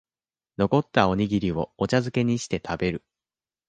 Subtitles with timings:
[0.57, 3.03] 残ったおにぎりをお茶づけにして食べる